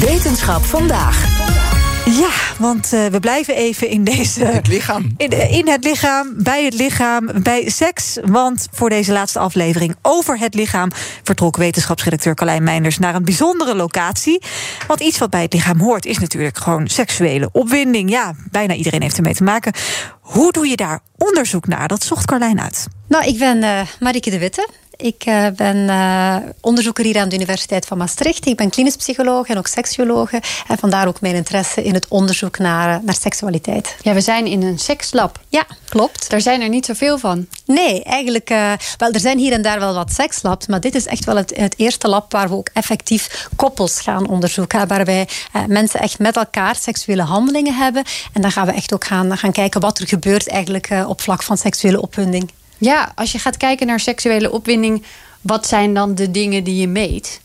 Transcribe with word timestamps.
Wetenschap 0.00 0.64
vandaag. 0.64 1.46
Ja, 2.04 2.30
want 2.58 2.92
uh, 2.92 3.06
we 3.06 3.20
blijven 3.20 3.54
even 3.54 3.88
in 3.88 4.04
deze. 4.04 4.44
Het 4.44 4.66
lichaam. 4.66 5.14
In, 5.16 5.50
in, 5.50 5.68
het 5.68 5.84
lichaam, 5.84 6.34
bij 6.36 6.64
het 6.64 6.74
lichaam, 6.74 7.30
bij 7.42 7.68
seks. 7.70 8.18
Want 8.24 8.68
voor 8.72 8.88
deze 8.88 9.12
laatste 9.12 9.38
aflevering 9.38 9.96
over 10.02 10.38
het 10.38 10.54
lichaam 10.54 10.90
vertrok 11.22 11.56
wetenschapsredacteur 11.56 12.34
Carlijn 12.34 12.62
Meinders 12.62 12.98
naar 12.98 13.14
een 13.14 13.24
bijzondere 13.24 13.74
locatie. 13.74 14.42
Want 14.86 15.00
iets 15.00 15.18
wat 15.18 15.30
bij 15.30 15.42
het 15.42 15.52
lichaam 15.52 15.80
hoort 15.80 16.06
is 16.06 16.18
natuurlijk 16.18 16.58
gewoon 16.58 16.88
seksuele 16.88 17.48
opwinding. 17.52 18.10
Ja, 18.10 18.34
bijna 18.50 18.74
iedereen 18.74 19.02
heeft 19.02 19.16
ermee 19.16 19.34
te 19.34 19.42
maken. 19.42 19.72
Hoe 20.20 20.52
doe 20.52 20.68
je 20.68 20.76
daar 20.76 21.00
onderzoek 21.16 21.66
naar? 21.66 21.88
Dat 21.88 22.02
zocht 22.02 22.26
Carlijn 22.26 22.60
uit. 22.60 22.86
Nou, 23.08 23.24
ik 23.24 23.38
ben 23.38 23.56
uh, 23.62 23.80
Marike 24.00 24.30
de 24.30 24.38
Witte. 24.38 24.68
Ik 25.00 25.26
uh, 25.26 25.46
ben 25.56 25.76
uh, 25.76 26.36
onderzoeker 26.60 27.04
hier 27.04 27.18
aan 27.18 27.28
de 27.28 27.34
Universiteit 27.34 27.86
van 27.86 27.98
Maastricht. 27.98 28.46
Ik 28.46 28.56
ben 28.56 28.70
klinisch 28.70 28.96
psycholoog 28.96 29.46
en 29.48 29.58
ook 29.58 29.66
seksuologe. 29.66 30.42
En 30.68 30.78
vandaar 30.78 31.06
ook 31.06 31.20
mijn 31.20 31.34
interesse 31.34 31.82
in 31.82 31.94
het 31.94 32.08
onderzoek 32.08 32.58
naar, 32.58 33.00
naar 33.02 33.14
seksualiteit. 33.14 33.96
Ja, 34.02 34.14
we 34.14 34.20
zijn 34.20 34.46
in 34.46 34.62
een 34.62 34.78
sekslab. 34.78 35.40
Ja, 35.48 35.66
klopt. 35.88 36.30
Daar 36.30 36.40
zijn 36.40 36.60
er 36.60 36.68
niet 36.68 36.86
zoveel 36.86 37.18
van. 37.18 37.46
Nee, 37.64 38.02
eigenlijk... 38.02 38.50
Uh, 38.50 38.72
wel, 38.96 39.10
er 39.10 39.20
zijn 39.20 39.38
hier 39.38 39.52
en 39.52 39.62
daar 39.62 39.78
wel 39.78 39.94
wat 39.94 40.12
sekslabs. 40.12 40.66
Maar 40.66 40.80
dit 40.80 40.94
is 40.94 41.06
echt 41.06 41.24
wel 41.24 41.36
het, 41.36 41.56
het 41.56 41.74
eerste 41.76 42.08
lab 42.08 42.32
waar 42.32 42.48
we 42.48 42.54
ook 42.54 42.70
effectief 42.72 43.48
koppels 43.56 44.00
gaan 44.00 44.28
onderzoeken. 44.28 44.88
Waarbij 44.88 45.28
mensen 45.66 46.00
echt 46.00 46.18
met 46.18 46.36
elkaar 46.36 46.76
seksuele 46.76 47.22
handelingen 47.22 47.74
hebben. 47.74 48.04
En 48.32 48.42
dan 48.42 48.52
gaan 48.52 48.66
we 48.66 48.72
echt 48.72 48.94
ook 48.94 49.04
gaan, 49.04 49.38
gaan 49.38 49.52
kijken 49.52 49.80
wat 49.80 49.98
er 49.98 50.08
gebeurt 50.08 50.48
eigenlijk 50.48 50.90
op 51.06 51.20
vlak 51.20 51.42
van 51.42 51.56
seksuele 51.56 52.00
opwinding. 52.00 52.50
Ja, 52.78 53.12
als 53.14 53.32
je 53.32 53.38
gaat 53.38 53.56
kijken 53.56 53.86
naar 53.86 54.00
seksuele 54.00 54.50
opwinding, 54.50 55.04
wat 55.40 55.66
zijn 55.66 55.94
dan 55.94 56.14
de 56.14 56.30
dingen 56.30 56.64
die 56.64 56.76
je 56.76 56.88
meet? 56.88 57.40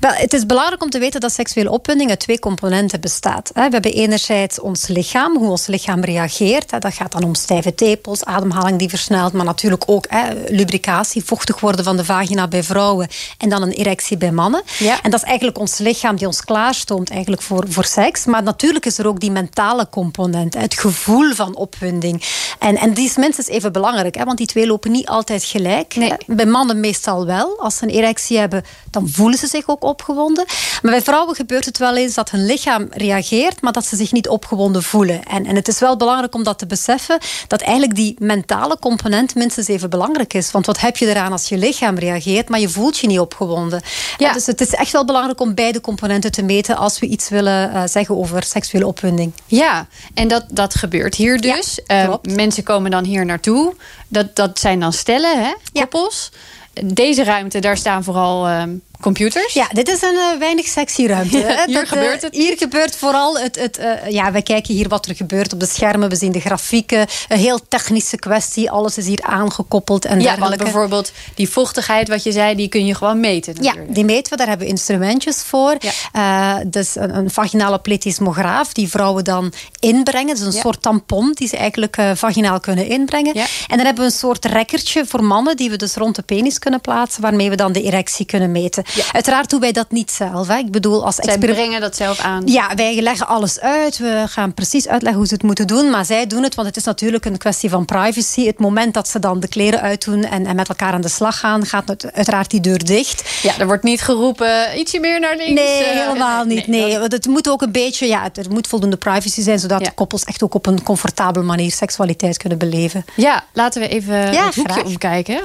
Wel, 0.00 0.12
het 0.12 0.32
is 0.32 0.46
belangrijk 0.46 0.82
om 0.82 0.90
te 0.90 0.98
weten 0.98 1.20
dat 1.20 1.32
seksuele 1.32 1.70
opwinding 1.70 2.10
uit 2.10 2.20
twee 2.20 2.38
componenten 2.38 3.00
bestaat. 3.00 3.50
We 3.54 3.60
hebben 3.60 3.92
enerzijds 3.92 4.60
ons 4.60 4.86
lichaam, 4.86 5.36
hoe 5.36 5.50
ons 5.50 5.66
lichaam 5.66 6.04
reageert. 6.04 6.70
Dat 6.70 6.94
gaat 6.94 7.12
dan 7.12 7.24
om 7.24 7.34
stijve 7.34 7.74
tepels, 7.74 8.24
ademhaling 8.24 8.78
die 8.78 8.88
versnelt, 8.88 9.32
maar 9.32 9.44
natuurlijk 9.44 9.82
ook 9.86 10.06
lubricatie, 10.48 11.24
vochtig 11.24 11.60
worden 11.60 11.84
van 11.84 11.96
de 11.96 12.04
vagina 12.04 12.48
bij 12.48 12.62
vrouwen 12.62 13.08
en 13.38 13.48
dan 13.48 13.62
een 13.62 13.72
erectie 13.72 14.16
bij 14.16 14.32
mannen. 14.32 14.62
Ja. 14.78 15.02
En 15.02 15.10
dat 15.10 15.22
is 15.22 15.28
eigenlijk 15.28 15.58
ons 15.58 15.78
lichaam 15.78 16.16
die 16.16 16.26
ons 16.26 16.44
klaarstoomt 16.44 17.10
eigenlijk 17.10 17.42
voor, 17.42 17.64
voor 17.68 17.84
seks. 17.84 18.24
Maar 18.24 18.42
natuurlijk 18.42 18.86
is 18.86 18.98
er 18.98 19.06
ook 19.06 19.20
die 19.20 19.30
mentale 19.30 19.88
component, 19.90 20.54
het 20.54 20.74
gevoel 20.74 21.34
van 21.34 21.56
opwinding. 21.56 22.22
En, 22.58 22.76
en 22.76 22.94
die 22.94 23.04
is 23.04 23.16
minstens 23.16 23.48
even 23.48 23.72
belangrijk, 23.72 24.14
hè, 24.14 24.24
want 24.24 24.38
die 24.38 24.46
twee 24.46 24.66
lopen 24.66 24.90
niet 24.90 25.06
altijd 25.06 25.44
gelijk. 25.44 25.96
Nee. 25.96 26.12
Bij 26.26 26.46
mannen 26.46 26.80
meestal 26.80 27.26
wel. 27.26 27.37
Als 27.46 27.76
ze 27.76 27.84
een 27.84 27.90
erectie 27.90 28.38
hebben, 28.38 28.64
dan 28.90 29.08
voelen 29.08 29.38
ze 29.38 29.46
zich 29.46 29.68
ook 29.68 29.84
opgewonden. 29.84 30.44
Maar 30.82 30.92
bij 30.92 31.02
vrouwen 31.02 31.34
gebeurt 31.34 31.64
het 31.64 31.78
wel 31.78 31.96
eens 31.96 32.14
dat 32.14 32.30
hun 32.30 32.46
lichaam 32.46 32.86
reageert, 32.90 33.60
maar 33.60 33.72
dat 33.72 33.86
ze 33.86 33.96
zich 33.96 34.12
niet 34.12 34.28
opgewonden 34.28 34.82
voelen. 34.82 35.24
En, 35.24 35.46
en 35.46 35.56
het 35.56 35.68
is 35.68 35.78
wel 35.78 35.96
belangrijk 35.96 36.34
om 36.34 36.42
dat 36.42 36.58
te 36.58 36.66
beseffen, 36.66 37.18
dat 37.46 37.60
eigenlijk 37.60 37.94
die 37.94 38.16
mentale 38.18 38.78
component 38.78 39.34
minstens 39.34 39.68
even 39.68 39.90
belangrijk 39.90 40.34
is. 40.34 40.50
Want 40.50 40.66
wat 40.66 40.80
heb 40.80 40.96
je 40.96 41.06
eraan 41.06 41.32
als 41.32 41.48
je 41.48 41.56
lichaam 41.56 41.98
reageert, 41.98 42.48
maar 42.48 42.60
je 42.60 42.68
voelt 42.68 42.98
je 42.98 43.06
niet 43.06 43.20
opgewonden? 43.20 43.82
Ja. 44.18 44.32
Dus 44.32 44.46
het 44.46 44.60
is 44.60 44.74
echt 44.74 44.92
wel 44.92 45.04
belangrijk 45.04 45.40
om 45.40 45.54
beide 45.54 45.80
componenten 45.80 46.32
te 46.32 46.42
meten 46.42 46.76
als 46.76 46.98
we 46.98 47.06
iets 47.06 47.28
willen 47.28 47.70
uh, 47.70 47.82
zeggen 47.86 48.16
over 48.16 48.42
seksuele 48.42 48.86
opwinding. 48.86 49.32
Ja, 49.46 49.86
en 50.14 50.28
dat, 50.28 50.44
dat 50.50 50.74
gebeurt 50.74 51.14
hier 51.14 51.40
dus. 51.40 51.80
Ja, 51.86 52.08
uh, 52.08 52.14
mensen 52.22 52.62
komen 52.62 52.90
dan 52.90 53.04
hier 53.04 53.24
naartoe. 53.24 53.74
Dat, 54.08 54.36
dat 54.36 54.58
zijn 54.58 54.80
dan 54.80 54.92
stellen, 54.92 55.42
hè? 55.44 55.52
koppels. 55.72 56.30
Ja 56.32 56.38
deze 56.84 57.24
ruimte, 57.24 57.58
daar 57.58 57.76
staan 57.76 58.04
vooral 58.04 58.48
uh, 58.48 58.62
computers. 59.00 59.52
Ja, 59.52 59.68
dit 59.72 59.88
is 59.88 60.02
een 60.02 60.14
uh, 60.14 60.38
weinig 60.38 60.66
sexy 60.66 61.06
ruimte. 61.06 61.38
Ja, 61.48 61.64
hier 61.66 61.74
dat, 61.74 61.88
gebeurt 61.88 62.22
het. 62.22 62.34
Uh, 62.34 62.40
hier 62.40 62.56
gebeurt 62.58 62.96
vooral 62.96 63.38
het... 63.38 63.60
het 63.60 63.78
uh, 63.78 64.10
ja, 64.10 64.32
wij 64.32 64.42
kijken 64.42 64.74
hier 64.74 64.88
wat 64.88 65.06
er 65.06 65.16
gebeurt 65.16 65.52
op 65.52 65.60
de 65.60 65.66
schermen. 65.66 66.08
We 66.08 66.16
zien 66.16 66.32
de 66.32 66.40
grafieken. 66.40 67.06
Een 67.28 67.38
heel 67.38 67.60
technische 67.68 68.16
kwestie. 68.16 68.70
Alles 68.70 68.98
is 68.98 69.06
hier 69.06 69.22
aangekoppeld 69.22 70.04
en 70.04 70.20
ja, 70.20 70.38
want 70.38 70.56
bijvoorbeeld 70.56 71.12
die 71.34 71.48
vochtigheid, 71.48 72.08
wat 72.08 72.22
je 72.22 72.32
zei, 72.32 72.54
die 72.54 72.68
kun 72.68 72.86
je 72.86 72.94
gewoon 72.94 73.20
meten. 73.20 73.54
Natuurlijk. 73.54 73.88
Ja, 73.88 73.94
die 73.94 74.04
meten 74.04 74.32
we. 74.32 74.36
Daar 74.36 74.48
hebben 74.48 74.66
we 74.66 74.72
instrumentjes 74.72 75.36
voor. 75.36 75.76
Ja. 76.12 76.64
dus 76.64 76.96
een, 76.96 77.16
een, 77.16 77.30
vaginale 77.30 77.78
plethysmograaf 77.78 78.72
die 78.72 78.88
vrouwen 78.88 79.24
dan 79.24 79.52
inbrengen. 79.80 80.34
Dus 80.34 80.44
een 80.44 80.52
ja. 80.52 80.60
soort 80.60 80.82
tampon 80.82 81.32
die 81.32 81.48
ze 81.48 81.56
eigenlijk 81.56 81.96
vaginaal 82.14 82.60
kunnen 82.60 82.86
inbrengen. 82.86 83.34
Ja. 83.34 83.46
En 83.66 83.76
dan 83.76 83.86
hebben 83.86 84.04
we 84.04 84.10
een 84.10 84.18
soort 84.18 84.44
rekkertje 84.44 85.06
voor 85.06 85.24
mannen 85.24 85.56
die 85.56 85.70
we 85.70 85.76
dus 85.76 85.94
rond 85.94 86.16
de 86.16 86.22
penis 86.22 86.58
kunnen 86.58 86.80
plaatsen, 86.80 87.22
waarmee 87.22 87.50
we 87.50 87.56
dan 87.56 87.72
de 87.72 87.82
erectie 87.82 88.26
kunnen 88.26 88.52
meten. 88.52 88.84
Ja. 88.94 89.04
Uiteraard 89.12 89.50
doen 89.50 89.60
wij 89.60 89.72
dat 89.72 89.90
niet 89.90 90.10
zelf. 90.10 90.48
Hè. 90.48 90.56
Ik 90.56 90.70
bedoel, 90.70 91.04
als 91.04 91.14
Zij 91.14 91.38
brengen 91.38 91.80
dat 91.80 91.96
zelf 91.96 92.18
aan. 92.20 92.42
Ja, 92.46 92.74
wij 92.74 93.00
leggen 93.00 93.26
alles 93.26 93.60
uit. 93.60 93.98
We 93.98 94.24
gaan 94.28 94.54
precies 94.54 94.88
uitleggen 94.88 95.18
hoe 95.18 95.28
ze 95.28 95.34
het 95.34 95.42
moeten 95.42 95.66
doen. 95.66 95.90
Maar 95.90 96.04
zij 96.04 96.26
doen 96.26 96.42
het, 96.42 96.54
want 96.54 96.66
het 96.68 96.76
is 96.76 96.84
natuurlijk 96.84 97.24
een 97.24 97.38
kwestie 97.38 97.70
van 97.70 97.84
privacy. 97.84 98.46
Het 98.46 98.58
moment 98.58 98.94
dat 98.94 99.08
ze 99.08 99.18
dan 99.18 99.40
de 99.40 99.48
kleren 99.48 99.80
uitdoen 99.80 100.24
en, 100.24 100.46
en 100.46 100.56
met 100.56 100.68
elkaar 100.68 100.92
aan 100.92 101.00
de 101.00 101.08
slag 101.08 101.38
gaan, 101.38 101.66
gaat 101.66 102.12
uiteraard 102.14 102.50
die 102.50 102.60
deur 102.60 102.84
dicht. 102.84 103.30
Ja, 103.42 103.58
er 103.58 103.66
wordt 103.66 103.82
niet 103.82 104.00
geroepen, 104.00 104.78
ietsje 104.78 104.98
meer 105.00 105.20
naar 105.20 105.36
links. 105.36 105.52
Nee, 105.60 105.80
uh, 105.94 106.06
helemaal 106.06 106.44
niet. 106.44 106.66
Nee, 106.66 106.80
nee. 106.80 106.98
Want 106.98 107.12
het 107.12 107.26
moet 107.26 107.48
ook 107.50 107.62
een 107.62 107.72
beetje, 107.72 108.06
ja, 108.06 108.28
er 108.34 108.50
moet 108.50 108.66
voldoende 108.66 108.96
privacy 108.96 109.42
zijn, 109.42 109.58
zodat 109.58 109.80
Ja. 109.80 109.90
koppels 109.94 110.24
echt 110.24 110.42
ook 110.42 110.54
op 110.54 110.66
een 110.66 110.82
comfortabele 110.82 111.44
manier 111.44 111.72
seksualiteit 111.72 112.36
kunnen 112.36 112.58
beleven. 112.58 113.04
Ja, 113.16 113.44
laten 113.52 113.80
we 113.80 113.88
even 113.88 114.32
Ja, 114.32 114.44
het 114.46 114.54
hoekje 114.54 114.72
graag. 114.72 114.84
omkijken. 114.84 115.40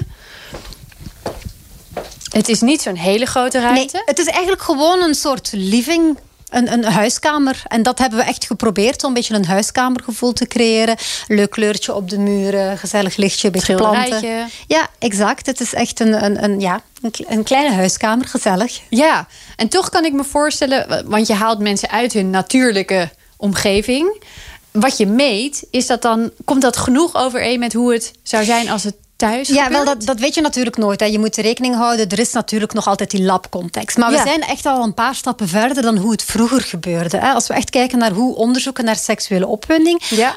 Het 2.34 2.50
is 2.50 2.62
niet 2.62 2.82
zo'n 2.82 2.96
hele 2.96 3.26
grote 3.26 3.58
Nee, 3.58 3.68
ruimte. 3.68 4.02
het 4.06 4.20
is 4.20 4.26
eigenlijk 4.26 4.62
gewoon 4.62 5.02
een 5.02 5.16
soort 5.16 5.50
living. 5.52 6.18
Een, 6.50 6.72
een 6.74 6.84
huiskamer. 6.84 7.64
En 7.68 7.84
dat 7.84 8.00
hebben 8.00 8.20
we 8.20 8.26
echt 8.26 8.46
geprobeerd 8.46 9.04
om 9.04 9.08
een 9.08 9.14
beetje 9.14 9.34
een 9.34 9.46
huiskamergevoel 9.46 10.34
te 10.34 10.48
creëren. 10.48 10.96
Leuk 11.28 11.50
kleurtje 11.50 11.94
op 11.94 12.10
de 12.10 12.18
muren, 12.20 12.78
gezellig 12.78 13.16
lichtje, 13.16 13.48
een 13.48 13.54
beetje 13.54 13.76
planten. 13.76 14.50
Ja, 14.68 14.88
exact. 15.00 15.46
Het 15.46 15.60
is 15.60 15.74
echt 15.74 16.00
een, 16.00 16.24
een, 16.26 16.44
een, 16.44 16.60
ja, 16.60 16.82
een 17.28 17.44
kleine 17.44 17.76
huiskamer, 17.76 18.28
gezellig. 18.28 18.80
Ja, 18.90 19.28
en 19.56 19.68
toch 19.68 19.90
kan 19.90 20.06
ik 20.06 20.14
me 20.14 20.24
voorstellen, 20.24 21.10
want 21.10 21.28
je 21.28 21.34
haalt 21.34 21.60
mensen 21.60 21.90
uit 21.90 22.14
hun 22.14 22.30
natuurlijke 22.30 23.10
omgeving. 23.38 24.24
Wat 24.72 24.98
je 24.98 25.08
meet, 25.08 25.64
is 25.72 25.88
dat 25.88 26.02
dan, 26.02 26.32
komt 26.46 26.62
dat 26.62 26.78
genoeg 26.78 27.16
overeen 27.16 27.60
met 27.60 27.74
hoe 27.74 27.94
het 27.94 28.12
zou 28.24 28.44
zijn 28.44 28.70
als 28.70 28.84
het 28.84 28.96
thuis 29.30 29.48
Ja, 29.48 29.64
gebeurt? 29.64 29.84
wel, 29.84 29.96
dat, 29.96 30.06
dat 30.06 30.20
weet 30.20 30.34
je 30.36 30.42
natuurlijk 30.42 30.78
nooit. 30.78 31.00
Hè. 31.00 31.06
Je 31.06 31.20
moet 31.20 31.36
rekening 31.36 31.76
houden. 31.76 32.10
Er 32.10 32.20
is 32.20 32.34
natuurlijk 32.34 32.74
nog 32.74 32.88
altijd 32.88 33.12
die 33.12 33.24
labcontext. 33.24 33.98
Maar 33.98 34.12
Ja. 34.12 34.24
we 34.24 34.30
zijn 34.30 34.42
echt 34.42 34.66
al 34.66 34.84
een 34.84 34.94
paar 34.94 35.16
stappen 35.16 35.48
verder 35.48 35.84
dan 35.84 35.98
hoe 35.98 36.12
het 36.12 36.24
vroeger 36.24 36.62
gebeurde. 36.62 37.18
Hè. 37.18 37.32
Als 37.32 37.48
we 37.48 37.54
echt 37.54 37.70
kijken 37.70 37.98
naar 37.98 38.12
hoe 38.12 38.36
onderzoeken 38.36 38.86
naar 38.86 38.96
seksuele 38.96 39.48
opwinding. 39.48 40.04
Ja. 40.10 40.36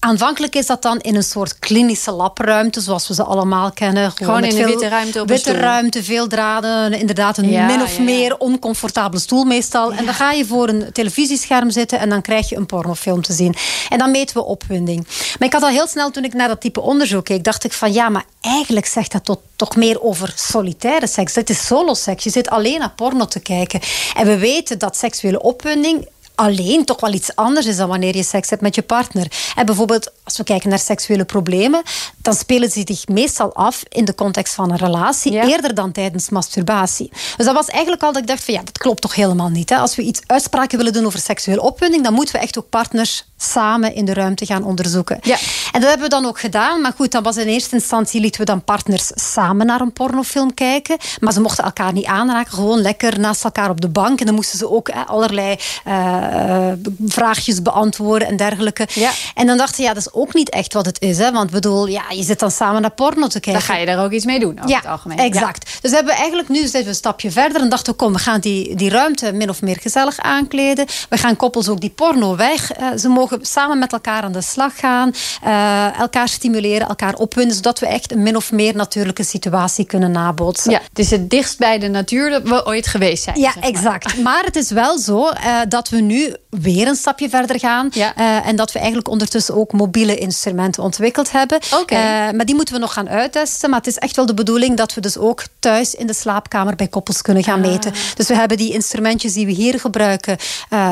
Aanvankelijk 0.00 0.54
is 0.54 0.66
dat 0.66 0.82
dan 0.82 0.98
in 0.98 1.14
een 1.14 1.22
soort 1.22 1.58
klinische 1.58 2.10
labruimte, 2.10 2.80
zoals 2.80 3.08
we 3.08 3.14
ze 3.14 3.22
allemaal 3.22 3.72
kennen. 3.72 4.12
Gewoon 4.12 4.44
in 4.44 4.58
een 4.58 4.66
witte 4.66 4.88
ruimte 4.88 5.20
op 5.20 5.28
Witte 5.28 5.52
ruimte, 5.52 6.04
veel 6.04 6.26
draden, 6.26 6.92
inderdaad 6.92 7.38
een 7.38 7.50
Ja, 7.50 7.66
min 7.66 7.82
of 7.82 7.90
ja, 7.90 7.98
ja. 7.98 8.02
meer 8.02 8.38
oncomfortabele 8.38 9.22
stoel 9.22 9.44
meestal. 9.44 9.92
En 9.92 10.04
dan 10.04 10.14
ga 10.14 10.32
je 10.32 10.46
voor 10.46 10.68
een 10.68 10.92
televisiescherm 10.92 11.70
zitten 11.70 11.98
en 11.98 12.08
dan 12.08 12.22
krijg 12.22 12.48
je 12.48 12.56
een 12.56 12.66
pornofilm 12.66 13.22
te 13.22 13.32
zien. 13.32 13.54
En 13.88 13.98
dan 13.98 14.10
meten 14.10 14.36
we 14.36 14.44
opwinding. 14.44 15.06
Maar 15.38 15.48
ik 15.48 15.52
had 15.52 15.62
al 15.62 15.68
heel 15.68 15.86
snel, 15.86 16.10
toen 16.10 16.24
ik 16.24 16.34
naar 16.34 16.48
dat 16.48 16.60
type 16.60 16.80
onderzoek 16.80 17.24
keek, 17.24 17.44
dacht 17.44 17.64
ik 17.64 17.72
van 17.72 17.92
ja, 17.92 18.08
maar 18.08 18.24
eigenlijk 18.40 18.86
zegt 18.86 19.12
dat 19.12 19.24
tot, 19.24 19.40
toch 19.56 19.76
meer 19.76 20.02
over 20.02 20.32
solitaire 20.36 21.06
seks. 21.06 21.32
Dit 21.32 21.50
is 21.50 21.66
soloseks. 21.66 22.24
Je 22.24 22.30
zit 22.30 22.48
alleen 22.48 22.78
naar 22.78 22.92
porno 22.96 23.24
te 23.24 23.40
kijken. 23.40 23.80
En 24.16 24.26
we 24.26 24.38
weten 24.38 24.78
dat 24.78 24.96
seksuele 24.96 25.42
opwinding 25.42 26.08
alleen 26.38 26.84
toch 26.84 27.00
wel 27.00 27.12
iets 27.12 27.34
anders 27.36 27.66
is 27.66 27.76
dan 27.76 27.88
wanneer 27.88 28.16
je 28.16 28.22
seks 28.22 28.50
hebt 28.50 28.62
met 28.62 28.74
je 28.74 28.82
partner. 28.82 29.26
En 29.56 29.66
bijvoorbeeld, 29.66 30.10
als 30.24 30.36
we 30.36 30.44
kijken 30.44 30.68
naar 30.68 30.78
seksuele 30.78 31.24
problemen, 31.24 31.82
dan 32.16 32.34
spelen 32.34 32.70
ze 32.70 32.82
zich 32.86 33.06
meestal 33.08 33.54
af 33.54 33.82
in 33.88 34.04
de 34.04 34.14
context 34.14 34.54
van 34.54 34.70
een 34.70 34.76
relatie, 34.76 35.32
Ja. 35.32 35.46
eerder 35.46 35.74
dan 35.74 35.92
tijdens 35.92 36.28
masturbatie. 36.28 37.10
Dus 37.36 37.46
dat 37.46 37.54
was 37.54 37.66
eigenlijk 37.66 38.02
al 38.02 38.12
dat 38.12 38.22
ik 38.22 38.28
dacht 38.28 38.44
van 38.44 38.54
ja, 38.54 38.62
dat 38.62 38.78
klopt 38.78 39.00
toch 39.00 39.14
helemaal 39.14 39.48
niet. 39.48 39.70
Hè? 39.70 39.76
Als 39.76 39.96
we 39.96 40.02
iets 40.02 40.20
uitspraken 40.26 40.78
willen 40.78 40.92
doen 40.92 41.06
over 41.06 41.18
seksuele 41.18 41.60
opwinding, 41.62 42.04
dan 42.04 42.12
moeten 42.14 42.34
we 42.34 42.40
echt 42.40 42.58
ook 42.58 42.68
partners 42.68 43.24
samen 43.38 43.94
in 43.94 44.04
de 44.04 44.14
ruimte 44.14 44.46
gaan 44.46 44.64
onderzoeken. 44.64 45.18
Ja. 45.22 45.36
En 45.72 45.80
dat 45.80 45.90
hebben 45.90 46.08
we 46.08 46.14
dan 46.14 46.26
ook 46.26 46.40
gedaan. 46.40 46.80
Maar 46.80 46.92
goed, 46.96 47.12
dan 47.12 47.22
was 47.22 47.36
in 47.36 47.46
eerste 47.46 47.74
instantie 47.74 48.20
lieten 48.20 48.40
we 48.40 48.46
dan 48.46 48.64
partners 48.64 49.10
samen 49.14 49.66
naar 49.66 49.80
een 49.80 49.92
pornofilm 49.92 50.54
kijken. 50.54 50.96
Maar 51.20 51.32
ze 51.32 51.40
mochten 51.40 51.64
elkaar 51.64 51.92
niet 51.92 52.04
aanraken. 52.04 52.52
Gewoon 52.52 52.80
lekker 52.80 53.20
naast 53.20 53.44
elkaar 53.44 53.70
op 53.70 53.80
de 53.80 53.88
bank. 53.88 54.20
En 54.20 54.26
dan 54.26 54.34
moesten 54.34 54.58
ze 54.58 54.70
ook 54.70 54.90
allerlei 55.06 55.56
uh, 55.86 56.72
vraagjes 57.06 57.62
beantwoorden 57.62 58.28
en 58.28 58.36
dergelijke. 58.36 58.86
Ja. 58.94 59.10
En 59.34 59.46
dan 59.46 59.56
dachten 59.56 59.84
ja, 59.84 59.94
dat 59.94 60.06
is 60.06 60.12
ook 60.12 60.34
niet 60.34 60.50
echt 60.50 60.72
wat 60.72 60.86
het 60.86 61.00
is. 61.00 61.18
Hè? 61.18 61.32
Want 61.32 61.50
bedoel, 61.50 61.86
ja, 61.86 62.02
je 62.10 62.22
zit 62.22 62.38
dan 62.38 62.50
samen 62.50 62.80
naar 62.80 62.90
porno 62.90 63.26
te 63.26 63.40
kijken. 63.40 63.52
Dan 63.52 63.62
ga 63.62 63.76
je 63.76 63.86
daar 63.86 64.04
ook 64.04 64.12
iets 64.12 64.24
mee 64.24 64.38
doen, 64.40 64.58
over 64.58 64.70
ja, 64.70 64.76
het 64.76 64.86
algemeen. 64.86 65.18
exact. 65.18 65.78
Dus 65.80 65.90
hebben 65.90 66.12
we 66.12 66.18
eigenlijk 66.18 66.48
nu 66.48 66.60
zitten 66.60 66.82
we 66.82 66.88
een 66.88 66.94
stapje 66.94 67.30
verder 67.30 67.60
en 67.60 67.68
dachten, 67.68 67.96
kom, 67.96 68.12
we 68.12 68.18
gaan 68.18 68.40
die, 68.40 68.74
die 68.74 68.90
ruimte 68.90 69.32
min 69.32 69.48
of 69.48 69.62
meer 69.62 69.78
gezellig 69.80 70.18
aankleden. 70.18 70.86
We 71.08 71.18
gaan 71.18 71.36
koppels 71.36 71.68
ook 71.68 71.80
die 71.80 71.90
porno 71.90 72.36
weg. 72.36 72.80
Uh, 72.80 72.86
ze 72.98 73.08
mogen 73.08 73.27
samen 73.40 73.78
met 73.78 73.92
elkaar 73.92 74.22
aan 74.22 74.32
de 74.32 74.42
slag 74.42 74.78
gaan. 74.78 75.12
Uh, 75.44 75.98
elkaar 75.98 76.28
stimuleren, 76.28 76.88
elkaar 76.88 77.14
opwinden. 77.14 77.56
Zodat 77.56 77.78
we 77.78 77.86
echt 77.86 78.12
een 78.12 78.22
min 78.22 78.36
of 78.36 78.52
meer 78.52 78.74
natuurlijke 78.76 79.24
situatie 79.24 79.84
kunnen 79.84 80.10
nabootsen. 80.10 80.70
Ja, 80.70 80.80
het 80.88 80.98
is 80.98 81.10
het 81.10 81.30
dichtst 81.30 81.58
bij 81.58 81.78
de 81.78 81.88
natuur 81.88 82.30
dat 82.30 82.42
we 82.42 82.66
ooit 82.66 82.86
geweest 82.86 83.22
zijn. 83.22 83.40
Ja, 83.40 83.52
zeg 83.52 83.62
maar. 83.62 83.70
exact. 83.70 84.18
Maar 84.22 84.42
het 84.44 84.56
is 84.56 84.70
wel 84.70 84.98
zo 84.98 85.28
uh, 85.28 85.60
dat 85.68 85.88
we 85.88 86.00
nu 86.00 86.34
weer 86.50 86.88
een 86.88 86.94
stapje 86.94 87.28
verder 87.28 87.58
gaan. 87.58 87.88
Ja. 87.92 88.12
Uh, 88.18 88.46
en 88.46 88.56
dat 88.56 88.72
we 88.72 88.78
eigenlijk 88.78 89.08
ondertussen 89.08 89.54
ook 89.54 89.72
mobiele 89.72 90.16
instrumenten 90.16 90.82
ontwikkeld 90.82 91.32
hebben. 91.32 91.58
Okay. 91.80 92.32
maar 92.32 92.46
die 92.46 92.54
moeten 92.54 92.74
we 92.74 92.80
nog 92.80 92.92
gaan 92.92 93.08
uittesten. 93.08 93.70
Maar 93.70 93.78
het 93.78 93.88
is 93.88 93.96
echt 93.98 94.16
wel 94.16 94.26
de 94.26 94.34
bedoeling 94.34 94.76
dat 94.76 94.94
we 94.94 95.00
dus 95.00 95.16
ook 95.18 95.42
thuis 95.58 95.94
in 95.94 96.06
de 96.06 96.14
slaapkamer 96.14 96.76
bij 96.76 96.88
koppels 96.88 97.22
kunnen 97.22 97.44
gaan 97.44 97.62
Ah. 97.64 97.70
meten. 97.70 97.92
Dus 98.14 98.28
we 98.28 98.34
hebben 98.34 98.56
die 98.56 98.72
instrumentjes 98.72 99.32
die 99.32 99.46
we 99.46 99.52
hier 99.52 99.80
gebruiken 99.80 100.36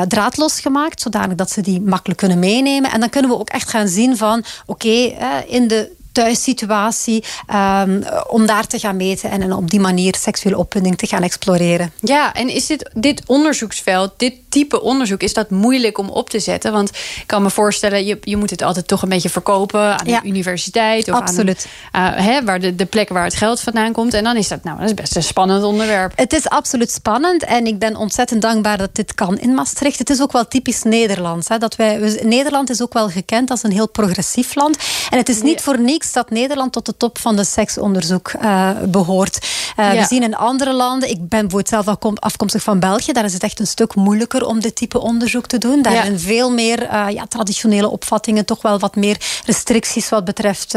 draadloos 0.07 0.59
gemaakt. 0.59 1.01
Zodanig 1.01 1.35
dat 1.35 1.51
ze 1.51 1.61
die 1.61 1.81
makkelijk 1.81 2.19
kunnen 2.19 2.26
meenemen. 2.35 2.91
En 2.91 2.99
dan 2.99 3.09
kunnen 3.09 3.31
we 3.31 3.37
ook 3.37 3.49
echt 3.49 3.69
gaan 3.69 3.87
zien 3.87 4.17
van 4.17 4.43
oké, 4.65 4.87
okay, 4.87 5.45
in 5.47 5.67
de 5.67 5.95
thuissituatie 6.17 7.23
um, 7.53 8.03
om 8.27 8.45
daar 8.45 8.67
te 8.67 8.79
gaan 8.79 8.95
meten 8.95 9.29
en, 9.29 9.41
en 9.41 9.53
op 9.53 9.69
die 9.69 9.79
manier 9.79 10.15
seksuele 10.19 10.57
opwinding 10.57 10.97
te 10.97 11.07
gaan 11.07 11.23
exploreren. 11.23 11.91
Ja, 11.99 12.33
en 12.33 12.49
is 12.49 12.65
dit, 12.65 12.89
dit 12.93 13.21
onderzoeksveld, 13.25 14.11
dit 14.17 14.33
type 14.49 14.81
onderzoek, 14.81 15.21
is 15.21 15.33
dat 15.33 15.49
moeilijk 15.49 15.97
om 15.97 16.09
op 16.09 16.29
te 16.29 16.39
zetten? 16.39 16.71
Want 16.71 16.89
ik 16.89 17.23
kan 17.25 17.41
me 17.41 17.49
voorstellen, 17.49 18.05
je, 18.05 18.17
je 18.21 18.37
moet 18.37 18.49
het 18.49 18.61
altijd 18.61 18.87
toch 18.87 19.01
een 19.01 19.09
beetje 19.09 19.29
verkopen 19.29 19.99
aan 19.99 20.05
ja. 20.05 20.19
de 20.19 20.27
universiteit 20.27 21.09
of 21.09 21.15
absoluut. 21.15 21.67
aan 21.91 22.13
uh, 22.13 22.25
hè, 22.25 22.43
waar 22.43 22.59
de, 22.59 22.75
de 22.75 22.85
plek 22.85 23.09
waar 23.09 23.23
het 23.23 23.35
geld 23.35 23.59
vandaan 23.59 23.91
komt. 23.91 24.13
En 24.13 24.23
dan 24.23 24.35
is 24.35 24.47
dat, 24.47 24.63
nou, 24.63 24.79
dat 24.79 24.87
is 24.87 24.93
best 24.93 25.15
een 25.15 25.23
spannend 25.23 25.63
onderwerp. 25.63 26.11
Het 26.15 26.33
is 26.33 26.49
absoluut 26.49 26.91
spannend 26.91 27.43
en 27.43 27.65
ik 27.65 27.79
ben 27.79 27.95
ontzettend 27.95 28.41
dankbaar 28.41 28.77
dat 28.77 28.95
dit 28.95 29.13
kan 29.15 29.37
in 29.37 29.53
Maastricht. 29.53 29.99
Het 29.99 30.09
is 30.09 30.21
ook 30.21 30.31
wel 30.31 30.47
typisch 30.47 30.83
Nederlands. 30.83 31.47
Hè, 31.47 31.57
dat 31.57 31.75
wij, 31.75 32.19
Nederland 32.23 32.69
is 32.69 32.81
ook 32.81 32.93
wel 32.93 33.09
gekend 33.09 33.49
als 33.49 33.63
een 33.63 33.71
heel 33.71 33.89
progressief 33.89 34.55
land. 34.55 34.77
En 35.09 35.17
het 35.17 35.29
is 35.29 35.41
niet 35.41 35.57
ja. 35.57 35.63
voor 35.63 35.79
niks 35.79 36.06
dat 36.11 36.29
Nederland 36.29 36.73
tot 36.73 36.85
de 36.85 36.97
top 36.97 37.17
van 37.17 37.35
de 37.35 37.43
seksonderzoek 37.43 38.31
uh, 38.41 38.69
behoort. 38.85 39.47
Uh, 39.79 39.93
ja. 39.93 40.01
We 40.01 40.05
zien 40.07 40.23
in 40.23 40.35
andere 40.35 40.73
landen, 40.73 41.09
ik 41.09 41.17
ben 41.19 41.47
bijvoorbeeld 41.47 41.85
zelf 41.85 42.15
afkomstig 42.19 42.63
van 42.63 42.79
België, 42.79 43.11
daar 43.11 43.25
is 43.25 43.33
het 43.33 43.43
echt 43.43 43.59
een 43.59 43.67
stuk 43.67 43.95
moeilijker 43.95 44.45
om 44.45 44.59
dit 44.59 44.75
type 44.75 44.99
onderzoek 44.99 45.47
te 45.47 45.57
doen. 45.57 45.81
Daar 45.81 45.93
ja. 45.93 46.01
zijn 46.01 46.19
veel 46.19 46.51
meer 46.51 46.83
uh, 46.83 47.05
ja, 47.09 47.25
traditionele 47.25 47.89
opvattingen, 47.89 48.45
toch 48.45 48.61
wel 48.61 48.79
wat 48.79 48.95
meer 48.95 49.17
restricties 49.45 50.09
wat 50.09 50.25
betreft 50.25 50.75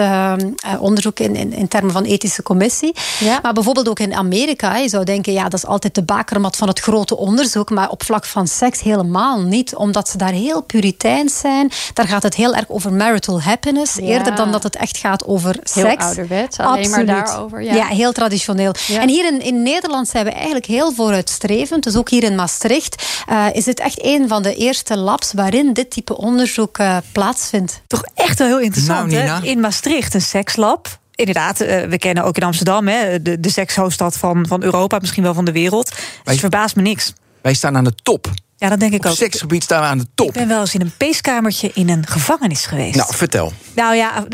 onderzoek 0.81 1.19
in, 1.19 1.37
in, 1.37 1.53
in, 1.53 1.69
termen 1.69 1.93
van 1.93 2.05
ethische 2.05 2.43
commissie. 2.43 2.94
Ja. 3.19 3.38
Maar 3.43 3.53
bijvoorbeeld 3.53 3.88
ook 3.88 3.99
in 3.99 4.15
Amerika, 4.15 4.76
je 4.76 4.88
zou 4.88 5.05
denken, 5.05 5.33
ja, 5.33 5.43
dat 5.43 5.55
is 5.62 5.67
altijd 5.67 5.94
de 5.94 6.03
bakermat 6.03 6.56
van 6.56 6.69
het 6.69 6.81
grote 6.81 7.17
onderzoek, 7.17 7.71
maar 7.71 7.91
op 7.91 8.05
vlak 8.05 8.25
van 8.25 8.47
seks 8.47 8.81
helemaal 8.81 9.41
niet, 9.41 9.75
omdat 9.75 10.09
ze 10.09 10.17
daar 10.17 10.33
heel 10.33 10.62
puriteins 10.62 11.38
zijn. 11.38 11.71
Daar 11.94 12.09
gaat 12.09 12.23
het 12.23 12.35
heel 12.35 12.55
erg 12.55 12.69
over 12.69 12.93
marital 12.93 13.43
happiness, 13.43 13.97
eerder 13.97 14.35
dan 14.35 14.53
dat 14.53 14.62
het 14.62 14.76
echt 14.76 14.97
gaat 14.97 15.20
over 15.27 15.55
heel 15.55 15.85
seks. 15.85 16.05
ouderwets, 16.05 16.59
alleen 16.59 16.79
Absoluut. 16.79 17.07
maar 17.07 17.25
daarover. 17.25 17.63
Ja, 17.63 17.75
ja 17.75 17.87
heel 17.87 18.13
traditioneel. 18.13 18.75
Ja. 18.87 19.01
En 19.01 19.09
hier 19.09 19.27
in, 19.27 19.41
in 19.41 19.63
Nederland 19.63 20.09
zijn 20.09 20.25
we 20.25 20.31
eigenlijk 20.31 20.67
heel 20.67 20.93
vooruitstrevend. 20.93 21.85
Dus 21.85 21.97
ook 21.97 22.11
hier 22.11 22.23
in 22.23 22.35
Maastricht 22.35 23.23
uh, 23.31 23.47
is 23.53 23.67
het 23.67 23.81
echt 23.81 24.05
een 24.05 24.29
van 24.29 24.43
de 24.43 24.55
eerste 24.55 24.97
labs 24.97 25.33
waarin 25.33 25.73
dit 25.73 25.91
type 25.91 26.17
onderzoek 26.17 26.79
uh, 26.79 26.97
plaatsvindt. 27.13 27.83
Toch 27.87 28.05
echt 28.15 28.39
wel 28.39 28.49
heel 28.49 28.61
interessant, 28.61 29.11
nou, 29.11 29.25
hè? 29.25 29.47
In 29.47 29.61
Maastricht 29.61 30.15
een 30.15 30.23
sekslab. 30.23 30.99
Inderdaad, 31.15 31.61
uh, 31.61 31.83
we 31.83 31.99
kennen 31.99 32.25
ook 32.25 32.37
in 32.37 32.43
Amsterdam 32.43 32.89
hè, 32.89 33.23
de, 33.23 33.41
de 33.41 33.51
sekshoofdstad 33.51 34.17
van, 34.17 34.47
van 34.47 34.63
Europa, 34.63 34.99
misschien 34.99 35.23
wel 35.23 35.35
van 35.35 35.45
de 35.45 35.53
wereld. 35.53 35.89
Dus 35.89 35.99
Wij, 36.25 36.37
verbaast 36.37 36.77
me 36.77 36.83
niks. 36.83 37.13
Wij 37.43 37.55
staan 37.55 37.77
aan 37.77 37.85
de 37.85 37.95
top. 38.03 38.31
Ja, 38.61 38.69
dat 38.69 38.81
denk 38.81 38.93
ik 38.93 39.05
Op 39.05 39.11
ook. 39.11 39.17
seksgebied 39.17 39.62
staan 39.62 39.81
we 39.81 39.87
aan 39.87 39.99
de 39.99 40.07
top. 40.15 40.27
Ik 40.27 40.33
ben 40.33 40.49
wel 40.49 40.61
eens 40.61 40.75
in 40.75 40.81
een 40.81 40.93
peeskamertje 40.97 41.71
in 41.75 41.89
een 41.89 42.07
gevangenis 42.07 42.67
geweest. 42.67 42.97
Nou, 42.97 43.15
vertel. 43.15 43.53
Nou 43.75 43.95
ja, 43.95 44.27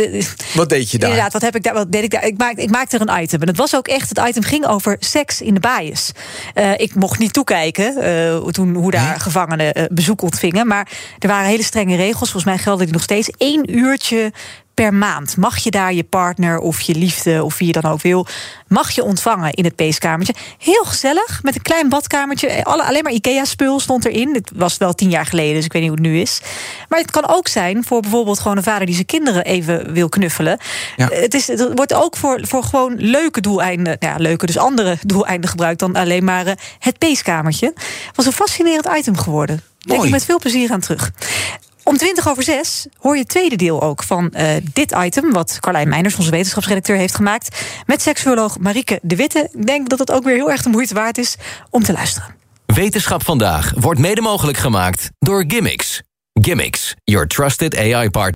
wat 0.55 0.69
deed 0.69 0.90
je 0.90 0.99
daar? 0.99 1.08
Inderdaad, 1.08 1.32
wat 1.32 1.43
heb 1.43 1.56
ik 1.56 1.62
daar? 1.62 1.75
Wat 1.75 1.93
deed 1.93 2.02
ik 2.02 2.11
daar? 2.11 2.25
Ik 2.25 2.38
maakte, 2.38 2.62
ik 2.62 2.70
maakte 2.70 2.99
er 2.99 3.08
een 3.08 3.23
item. 3.23 3.40
En 3.40 3.46
het 3.49 3.56
was 3.56 3.76
ook 3.76 3.88
echt, 3.88 4.08
het 4.08 4.28
item 4.28 4.43
ging 4.43 4.67
over 4.67 4.96
seks 4.99 5.40
in 5.40 5.55
de 5.55 5.61
baaiers. 5.61 6.11
Uh, 6.55 6.73
ik 6.76 6.94
mocht 6.94 7.19
niet 7.19 7.32
toekijken 7.32 8.05
uh, 8.05 8.46
toen 8.46 8.75
hoe 8.75 8.90
daar 8.90 9.20
gevangenen 9.20 9.78
uh, 9.78 9.84
bezoek 9.88 10.23
ontvingen. 10.23 10.67
Maar 10.67 10.88
er 11.19 11.28
waren 11.28 11.49
hele 11.49 11.62
strenge 11.62 11.96
regels. 11.96 12.31
Volgens 12.31 12.44
mij 12.44 12.58
gelden 12.58 12.84
die 12.84 12.94
nog 12.94 13.02
steeds. 13.02 13.28
Eén 13.37 13.78
uurtje 13.78 14.32
per 14.76 14.94
maand 14.94 15.37
mag 15.37 15.58
je 15.58 15.70
daar 15.70 15.93
je 15.93 16.05
partner 16.05 16.58
of 16.58 16.81
je 16.81 16.94
liefde 16.94 17.44
of 17.44 17.58
wie 17.58 17.67
je 17.67 17.81
dan 17.81 17.93
ook 17.93 18.02
wil, 18.02 18.26
mag 18.69 18.90
je 18.90 19.02
ontvangen 19.02 19.52
in 19.52 19.64
het 19.64 19.75
peeskamertje. 19.75 20.34
Heel 20.58 20.84
gezellig, 20.84 21.43
met 21.43 21.55
een 21.55 21.62
klein 21.62 21.88
badkamertje. 21.88 22.64
Alle, 22.64 22.84
alleen 22.84 23.02
maar 23.02 23.12
IKEA-spul 23.12 23.81
stond 23.81 24.05
erin. 24.05 24.34
Het 24.34 24.50
was 24.55 24.76
wel 24.76 24.94
tien 24.94 25.11
jaar 25.11 25.26
geleden, 25.26 25.55
dus 25.55 25.64
ik 25.64 25.73
weet 25.73 25.82
niet 25.82 25.90
hoe 25.90 26.00
het 26.00 26.08
nu 26.08 26.20
is. 26.20 26.40
Maar 26.88 26.99
het 26.99 27.11
kan 27.11 27.28
ook 27.28 27.49
zijn 27.49 27.84
voor 27.84 28.00
bijvoorbeeld 28.00 28.38
gewoon 28.40 28.56
een 28.56 28.62
vader 28.62 28.87
die 28.87 28.94
zijn 28.94 29.06
kinderen 29.06 29.44
even 29.44 29.93
wil 29.93 30.08
knuffelen. 30.08 30.58
Ja. 30.96 31.08
Het, 31.08 31.34
is, 31.34 31.46
het 31.46 31.73
wordt 31.75 31.94
ook 31.94 32.17
voor, 32.17 32.38
voor 32.43 32.62
gewoon 32.62 32.94
leuke 32.96 33.40
doeleinden, 33.40 33.96
ja, 34.00 34.14
leuke, 34.19 34.46
dus 34.46 34.58
andere 34.58 34.99
doeleinden 35.00 35.50
gebruikt 35.50 35.81
dan 35.81 35.94
alleen 35.94 36.25
maar 36.25 36.46
uh, 36.46 36.52
het 36.78 36.99
peeskamertje. 36.99 37.75
Was 38.14 38.26
een 38.26 38.32
fascinerend 38.32 38.88
item 38.96 39.17
geworden. 39.17 39.62
Denk 39.78 40.05
ik 40.05 40.11
met 40.11 40.25
veel 40.25 40.38
plezier 40.38 40.73
aan 40.73 40.81
terug. 40.81 41.12
Om 41.88 41.97
20 41.97 42.29
over 42.29 42.43
6 42.43 42.87
hoor 42.99 43.15
je 43.15 43.21
het 43.21 43.29
tweede 43.29 43.56
deel 43.56 43.83
ook 43.83 44.03
van 44.03 44.33
uh, 44.37 44.50
dit 44.73 44.94
item... 44.97 45.33
wat 45.33 45.56
Carlijn 45.61 45.88
Meijners, 45.88 46.17
onze 46.17 46.31
wetenschapsredacteur, 46.31 46.97
heeft 46.97 47.15
gemaakt... 47.15 47.61
met 47.87 48.03
seksuoloog 48.03 48.59
Marieke 48.59 48.99
de 49.03 49.17
Witte. 49.17 49.49
Ik 49.53 49.67
denk 49.67 49.88
dat 49.88 49.99
het 49.99 50.12
ook 50.12 50.25
weer 50.25 50.35
heel 50.35 50.50
erg 50.50 50.62
de 50.62 50.69
moeite 50.69 50.94
waard 50.94 51.19
is 51.19 51.37
om 51.71 51.83
te 51.83 51.93
luisteren. 51.93 52.35
Wetenschap 52.67 53.25
vandaag 53.25 53.73
wordt 53.77 54.00
mede 54.00 54.21
mogelijk 54.21 54.59
gemaakt 54.59 55.11
door 55.19 55.44
Gimmicks. 55.47 56.03
Gimmicks, 56.33 56.94
your 57.05 57.27
trusted 57.27 57.77
AI 57.77 58.11
partner. 58.11 58.36